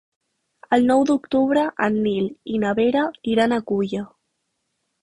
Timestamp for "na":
2.65-2.75